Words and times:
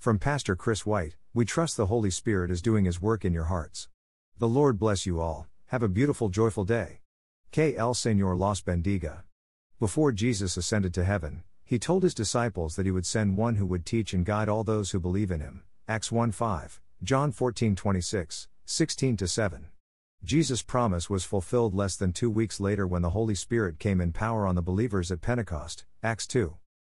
From 0.00 0.18
Pastor 0.18 0.56
Chris 0.56 0.86
White, 0.86 1.16
we 1.34 1.44
trust 1.44 1.76
the 1.76 1.84
Holy 1.84 2.08
Spirit 2.08 2.50
is 2.50 2.62
doing 2.62 2.86
His 2.86 3.02
work 3.02 3.22
in 3.22 3.34
your 3.34 3.44
hearts. 3.44 3.90
The 4.38 4.48
Lord 4.48 4.78
bless 4.78 5.04
you 5.04 5.20
all, 5.20 5.46
have 5.66 5.82
a 5.82 5.90
beautiful, 5.90 6.30
joyful 6.30 6.64
day. 6.64 7.00
Que 7.50 7.74
el 7.76 7.92
Señor 7.92 8.38
los 8.38 8.62
bendiga. 8.62 9.24
Before 9.78 10.10
Jesus 10.10 10.56
ascended 10.56 10.94
to 10.94 11.04
heaven, 11.04 11.42
He 11.66 11.78
told 11.78 12.02
His 12.02 12.14
disciples 12.14 12.76
that 12.76 12.86
He 12.86 12.90
would 12.90 13.04
send 13.04 13.36
one 13.36 13.56
who 13.56 13.66
would 13.66 13.84
teach 13.84 14.14
and 14.14 14.24
guide 14.24 14.48
all 14.48 14.64
those 14.64 14.92
who 14.92 15.00
believe 15.00 15.30
in 15.30 15.40
Him. 15.40 15.64
Acts 15.86 16.10
1 16.10 16.32
5, 16.32 16.80
John 17.02 17.30
14 17.30 17.76
26, 17.76 18.48
16 18.64 19.18
7. 19.18 19.66
Jesus' 20.24 20.62
promise 20.62 21.10
was 21.10 21.24
fulfilled 21.24 21.74
less 21.74 21.96
than 21.96 22.14
two 22.14 22.30
weeks 22.30 22.58
later 22.58 22.86
when 22.86 23.02
the 23.02 23.10
Holy 23.10 23.34
Spirit 23.34 23.78
came 23.78 24.00
in 24.00 24.12
power 24.12 24.46
on 24.46 24.54
the 24.54 24.62
believers 24.62 25.12
at 25.12 25.20
Pentecost, 25.20 25.84
Acts 26.02 26.26
2. 26.26 26.56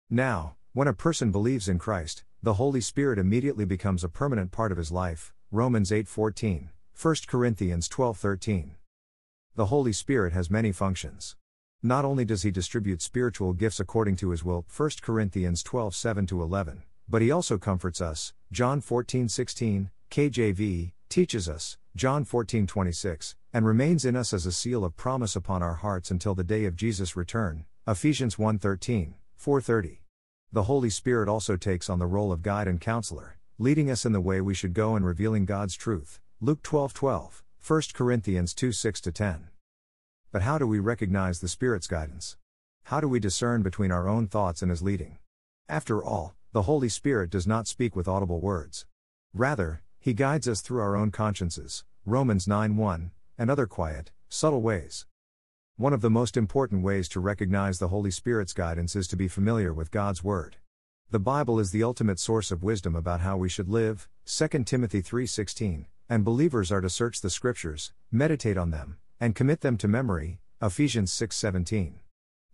Now, 0.09 0.55
when 0.71 0.87
a 0.87 0.93
person 0.93 1.33
believes 1.33 1.67
in 1.67 1.79
Christ, 1.79 2.23
the 2.43 2.55
Holy 2.55 2.81
Spirit 2.81 3.17
immediately 3.17 3.63
becomes 3.63 4.03
a 4.03 4.09
permanent 4.09 4.51
part 4.51 4.73
of 4.73 4.77
his 4.77 4.91
life, 4.91 5.31
Romans 5.49 5.91
8:14, 5.93 6.71
1 6.93 7.15
Corinthians 7.25 7.87
12:13. 7.87 8.75
The 9.55 9.67
Holy 9.67 9.93
Spirit 9.93 10.33
has 10.33 10.51
many 10.51 10.73
functions. 10.73 11.37
Not 11.81 12.03
only 12.03 12.25
does 12.25 12.41
he 12.43 12.51
distribute 12.51 13.01
spiritual 13.01 13.53
gifts 13.53 13.79
according 13.79 14.17
to 14.17 14.31
his 14.31 14.43
will, 14.43 14.65
1 14.67 15.01
Corinthians 15.01 15.63
12:7 15.63 16.41
11, 16.41 16.83
but 17.07 17.21
he 17.21 17.31
also 17.31 17.57
comforts 17.57 18.01
us, 18.01 18.33
John 18.51 18.81
14:16, 18.81 19.89
KJV, 20.11 20.91
teaches 21.07 21.47
us, 21.47 21.77
John 21.95 22.25
14:26, 22.25 23.35
and 23.53 23.65
remains 23.65 24.03
in 24.03 24.17
us 24.17 24.33
as 24.33 24.45
a 24.45 24.51
seal 24.51 24.83
of 24.83 24.97
promise 24.97 25.37
upon 25.37 25.63
our 25.63 25.75
hearts 25.75 26.11
until 26.11 26.35
the 26.35 26.43
day 26.43 26.65
of 26.65 26.75
Jesus' 26.75 27.15
return. 27.15 27.63
Ephesians 27.87 28.37
1:13, 28.37 29.13
4:30. 29.37 30.02
The 30.53 30.69
Holy 30.69 30.91
Spirit 30.91 31.27
also 31.27 31.57
takes 31.57 31.89
on 31.89 31.97
the 31.97 32.05
role 32.05 32.31
of 32.31 32.43
guide 32.43 32.67
and 32.67 32.79
counselor, 32.79 33.39
leading 33.57 33.89
us 33.89 34.05
in 34.05 34.11
the 34.11 34.21
way 34.21 34.39
we 34.39 34.53
should 34.53 34.75
go 34.75 34.95
and 34.95 35.03
revealing 35.03 35.45
God's 35.45 35.73
truth. 35.73 36.19
Luke 36.39 36.61
12:12, 36.61 37.41
1 37.59 37.81
Corinthians 37.95 38.53
2:6 38.53 39.11
10. 39.11 39.49
But 40.31 40.43
how 40.43 40.59
do 40.59 40.67
we 40.67 40.77
recognize 40.77 41.39
the 41.39 41.47
Spirit's 41.47 41.87
guidance? 41.87 42.37
How 42.83 43.01
do 43.01 43.07
we 43.07 43.19
discern 43.19 43.63
between 43.63 43.91
our 43.91 44.07
own 44.07 44.27
thoughts 44.27 44.61
and 44.61 44.69
his 44.69 44.83
leading? 44.83 45.17
After 45.67 46.03
all, 46.03 46.35
the 46.51 46.69
Holy 46.69 46.87
Spirit 46.87 47.31
does 47.31 47.47
not 47.47 47.65
speak 47.65 47.95
with 47.95 48.07
audible 48.07 48.39
words. 48.39 48.85
Rather, 49.33 49.81
he 49.99 50.13
guides 50.13 50.47
us 50.47 50.61
through 50.61 50.81
our 50.81 50.95
own 50.95 51.09
consciences, 51.09 51.83
Romans 52.05 52.47
9 52.47 52.77
1, 52.77 53.09
and 53.39 53.49
other 53.49 53.65
quiet, 53.65 54.11
subtle 54.29 54.61
ways. 54.61 55.07
One 55.77 55.91
of 55.91 56.01
the 56.01 56.09
most 56.11 56.37
important 56.37 56.83
ways 56.83 57.09
to 57.09 57.19
recognize 57.19 57.79
the 57.79 57.87
Holy 57.87 58.11
Spirit's 58.11 58.53
guidance 58.53 58.95
is 58.95 59.07
to 59.07 59.15
be 59.15 59.27
familiar 59.27 59.73
with 59.73 59.89
God's 59.89 60.23
Word. 60.23 60.57
The 61.09 61.17
Bible 61.17 61.59
is 61.59 61.71
the 61.71 61.81
ultimate 61.81 62.19
source 62.19 62.51
of 62.51 62.61
wisdom 62.61 62.95
about 62.95 63.21
how 63.21 63.37
we 63.37 63.49
should 63.49 63.67
live, 63.67 64.07
2 64.25 64.65
Timothy 64.67 65.01
3:16, 65.01 65.87
and 66.07 66.23
believers 66.23 66.71
are 66.71 66.81
to 66.81 66.91
search 66.91 67.21
the 67.21 67.31
scriptures, 67.31 67.91
meditate 68.11 68.55
on 68.55 68.69
them, 68.69 68.97
and 69.19 69.33
commit 69.33 69.61
them 69.61 69.75
to 69.77 69.87
memory, 69.87 70.39
Ephesians 70.61 71.11
6:17. 71.11 71.95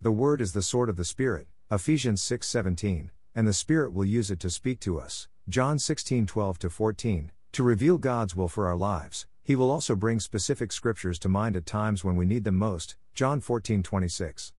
The 0.00 0.12
word 0.12 0.40
is 0.40 0.54
the 0.54 0.62
sword 0.62 0.88
of 0.88 0.96
the 0.96 1.04
spirit, 1.04 1.46
Ephesians 1.70 2.22
6:17, 2.22 3.10
and 3.34 3.46
the 3.46 3.52
Spirit 3.52 3.92
will 3.92 4.06
use 4.06 4.30
it 4.30 4.40
to 4.40 4.48
speak 4.48 4.80
to 4.80 4.98
us, 4.98 5.28
John 5.46 5.78
16:12 5.78 6.70
14, 6.72 7.32
to 7.52 7.62
reveal 7.62 7.98
God's 7.98 8.34
will 8.34 8.48
for 8.48 8.66
our 8.66 8.78
lives, 8.78 9.26
He 9.50 9.56
will 9.56 9.72
also 9.72 9.96
bring 9.96 10.20
specific 10.20 10.70
scriptures 10.70 11.18
to 11.18 11.28
mind 11.28 11.56
at 11.56 11.66
times 11.66 12.04
when 12.04 12.14
we 12.14 12.24
need 12.24 12.44
them 12.44 12.54
most. 12.54 12.94
John 13.14 13.40
14:26. 13.40 14.52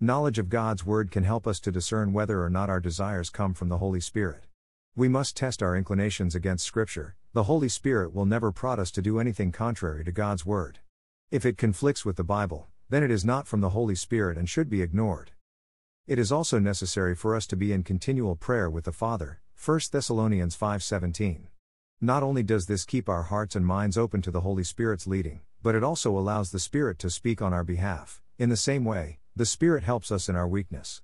Knowledge 0.00 0.40
of 0.40 0.48
God's 0.48 0.84
word 0.84 1.12
can 1.12 1.22
help 1.22 1.46
us 1.46 1.60
to 1.60 1.70
discern 1.70 2.12
whether 2.12 2.42
or 2.42 2.50
not 2.50 2.68
our 2.68 2.80
desires 2.80 3.30
come 3.30 3.54
from 3.54 3.68
the 3.68 3.78
Holy 3.78 4.00
Spirit. 4.00 4.48
We 4.96 5.06
must 5.06 5.36
test 5.36 5.62
our 5.62 5.76
inclinations 5.76 6.34
against 6.34 6.66
scripture. 6.66 7.14
The 7.34 7.44
Holy 7.44 7.68
Spirit 7.68 8.12
will 8.12 8.26
never 8.26 8.50
prod 8.50 8.80
us 8.80 8.90
to 8.90 9.00
do 9.00 9.20
anything 9.20 9.52
contrary 9.52 10.02
to 10.02 10.10
God's 10.10 10.44
word. 10.44 10.80
If 11.30 11.46
it 11.46 11.56
conflicts 11.56 12.04
with 12.04 12.16
the 12.16 12.24
Bible, 12.24 12.66
then 12.88 13.04
it 13.04 13.12
is 13.12 13.24
not 13.24 13.46
from 13.46 13.60
the 13.60 13.70
Holy 13.78 13.94
Spirit 13.94 14.36
and 14.36 14.48
should 14.48 14.68
be 14.68 14.82
ignored. 14.82 15.30
It 16.08 16.18
is 16.18 16.32
also 16.32 16.58
necessary 16.58 17.14
for 17.14 17.36
us 17.36 17.46
to 17.46 17.54
be 17.54 17.72
in 17.72 17.84
continual 17.84 18.34
prayer 18.34 18.68
with 18.68 18.86
the 18.86 18.90
Father. 18.90 19.40
1 19.54 19.92
Thessalonians 19.92 20.56
5:17. 20.56 21.46
Not 22.00 22.22
only 22.22 22.42
does 22.42 22.66
this 22.66 22.84
keep 22.84 23.08
our 23.08 23.22
hearts 23.22 23.56
and 23.56 23.64
minds 23.64 23.96
open 23.96 24.20
to 24.20 24.30
the 24.30 24.42
Holy 24.42 24.64
Spirit's 24.64 25.06
leading, 25.06 25.40
but 25.62 25.74
it 25.74 25.82
also 25.82 26.18
allows 26.18 26.50
the 26.50 26.58
Spirit 26.58 26.98
to 26.98 27.08
speak 27.08 27.40
on 27.40 27.54
our 27.54 27.64
behalf. 27.64 28.20
In 28.38 28.50
the 28.50 28.56
same 28.56 28.84
way, 28.84 29.18
the 29.34 29.46
Spirit 29.46 29.82
helps 29.82 30.12
us 30.12 30.28
in 30.28 30.36
our 30.36 30.46
weakness. 30.46 31.00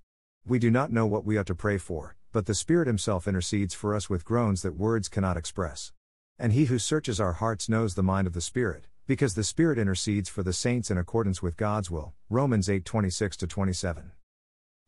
We 0.47 0.58
do 0.58 0.70
not 0.70 0.92
know 0.92 1.06
what 1.06 1.25
we 1.25 1.38
ought 1.38 1.47
to 1.47 1.54
pray 1.54 1.78
for, 1.78 2.16
but 2.31 2.44
the 2.44 2.54
Spirit 2.54 2.88
Himself 2.88 3.26
intercedes 3.26 3.72
for 3.72 3.97
us 3.97 4.10
with 4.10 4.26
groans 4.26 4.60
that 4.62 4.76
words 4.76 5.08
cannot 5.08 5.38
express. 5.38 5.92
And 6.38 6.52
He 6.52 6.66
who 6.66 6.78
searches 6.78 7.19
our 7.19 7.32
hearts 7.32 7.70
knows 7.70 7.94
the 7.94 8.02
mind 8.02 8.26
of 8.26 8.34
the 8.34 8.42
Spirit, 8.42 8.86
because 9.06 9.32
the 9.32 9.44
Spirit 9.44 9.78
intercedes 9.78 10.28
for 10.28 10.42
the 10.42 10.52
saints 10.52 10.91
in 10.91 10.98
accordance 10.98 11.41
with 11.41 11.56
God's 11.56 11.91
will. 11.91 12.12
Romans 12.28 12.69
8 12.69 12.84
26 12.84 13.38
27. 13.38 14.12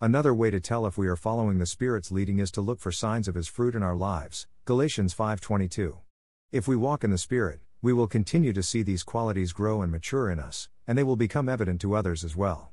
Another 0.03 0.35
way 0.35 0.51
to 0.51 0.61
tell 0.61 0.85
if 0.85 0.99
we 0.99 1.09
are 1.09 1.17
following 1.17 1.59
the 1.59 1.65
Spirit's 1.65 2.13
leading 2.13 2.41
is 2.41 2.51
to 2.51 2.61
look 2.61 2.79
for 2.79 2.93
signs 2.93 3.27
of 3.27 3.37
His 3.37 3.49
fruit 3.49 3.75
in 3.75 3.83
our 3.83 3.97
lives. 3.97 4.47
Galatians 4.67 5.13
5:22. 5.13 5.99
If 6.51 6.67
we 6.67 6.75
walk 6.75 7.05
in 7.05 7.11
the 7.11 7.19
Spirit, 7.19 7.61
we 7.83 7.93
will 7.93 8.07
continue 8.07 8.55
to 8.55 8.63
see 8.63 8.83
these 8.83 9.03
qualities 9.03 9.53
grow 9.53 9.83
and 9.83 9.93
mature 9.93 10.31
in 10.31 10.41
us, 10.41 10.71
and 10.87 10.97
they 10.97 11.03
will 11.03 11.17
become 11.17 11.51
evident 11.51 11.83
to 11.83 11.95
others 11.95 12.25
as 12.25 12.35
well. 12.35 12.73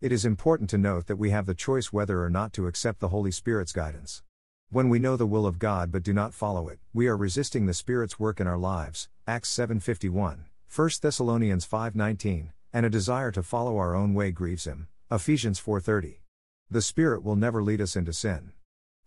It 0.00 0.12
is 0.12 0.24
important 0.24 0.70
to 0.70 0.78
note 0.78 1.08
that 1.08 1.18
we 1.18 1.28
have 1.28 1.44
the 1.44 1.54
choice 1.54 1.92
whether 1.92 2.24
or 2.24 2.30
not 2.30 2.54
to 2.54 2.66
accept 2.66 3.00
the 3.00 3.10
Holy 3.10 3.30
Spirit's 3.30 3.74
guidance. 3.74 4.22
When 4.70 4.88
we 4.88 4.98
know 4.98 5.18
the 5.18 5.26
will 5.26 5.44
of 5.44 5.58
God 5.58 5.92
but 5.92 6.02
do 6.02 6.14
not 6.14 6.32
follow 6.32 6.70
it, 6.70 6.80
we 6.94 7.06
are 7.06 7.18
resisting 7.18 7.66
the 7.66 7.74
Spirit's 7.74 8.18
work 8.18 8.40
in 8.40 8.46
our 8.46 8.56
lives. 8.56 9.10
Acts 9.26 9.50
7:51, 9.50 10.46
1 10.68 11.02
Thessalonians 11.02 11.66
5:19, 11.66 12.54
and 12.72 12.86
a 12.86 12.88
desire 12.88 13.30
to 13.32 13.42
follow 13.42 13.76
our 13.76 13.94
own 13.94 14.14
way 14.14 14.32
grieves 14.32 14.64
him. 14.64 14.88
Ephesians 15.10 15.60
4:30. 15.60 16.22
The 16.70 16.80
Spirit 16.80 17.22
will 17.22 17.36
never 17.36 17.62
lead 17.62 17.82
us 17.82 17.94
into 17.94 18.14
sin. 18.14 18.52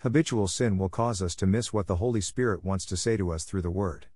Habitual 0.03 0.49
sin 0.49 0.77
will 0.77 0.89
cause 0.89 1.21
us 1.21 1.33
to 1.33 1.45
miss 1.45 1.71
what 1.71 1.87
the 1.87 1.95
Holy 1.95 2.19
Spirit 2.19 2.61
wants 2.61 2.85
to 2.87 2.97
say 2.97 3.15
to 3.15 3.31
us 3.31 3.45
through 3.45 3.61
the 3.61 3.69
Word. 3.69 4.07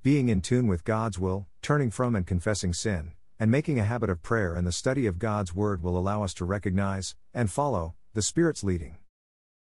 Being 0.00 0.28
in 0.28 0.40
tune 0.40 0.68
with 0.68 0.84
God's 0.84 1.18
will, 1.18 1.48
turning 1.62 1.90
from 1.90 2.14
and 2.14 2.24
confessing 2.24 2.72
sin, 2.72 3.14
and 3.40 3.50
making 3.50 3.80
a 3.80 3.84
habit 3.84 4.08
of 4.08 4.22
prayer 4.22 4.54
and 4.54 4.64
the 4.64 4.70
study 4.70 5.04
of 5.04 5.18
God's 5.18 5.52
Word 5.52 5.82
will 5.82 5.98
allow 5.98 6.22
us 6.22 6.32
to 6.34 6.44
recognize, 6.44 7.16
and 7.34 7.50
follow, 7.50 7.96
the 8.14 8.22
Spirit's 8.22 8.62
leading. 8.62 8.98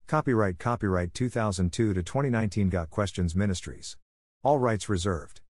Copyright 0.09 0.59
Copyright 0.59 1.14
2002 1.14 1.94
to 1.94 2.03
2019 2.03 2.69
Got 2.69 2.91
Questions 2.91 3.36
Ministries. 3.36 3.97
All 4.42 4.59
rights 4.59 4.88
reserved. 4.88 5.41